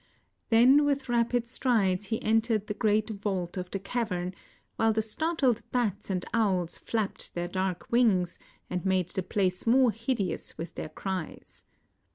[0.49, 4.33] Then with rapid strides he entered the great vault of the cavern,
[4.75, 9.91] while the startled bats and owls flapped their dark wings and made the place more
[9.91, 11.65] hideous with their cries.